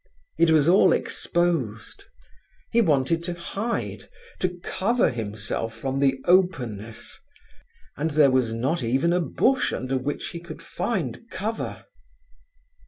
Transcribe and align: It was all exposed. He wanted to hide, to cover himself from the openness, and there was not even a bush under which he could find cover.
It 0.39 0.49
was 0.49 0.67
all 0.67 0.93
exposed. 0.93 2.05
He 2.71 2.81
wanted 2.81 3.23
to 3.25 3.35
hide, 3.35 4.09
to 4.39 4.57
cover 4.63 5.11
himself 5.11 5.75
from 5.75 5.99
the 5.99 6.15
openness, 6.25 7.19
and 7.95 8.09
there 8.09 8.31
was 8.31 8.51
not 8.51 8.81
even 8.81 9.13
a 9.13 9.19
bush 9.21 9.71
under 9.71 9.99
which 9.99 10.29
he 10.29 10.39
could 10.39 10.63
find 10.63 11.29
cover. 11.29 11.85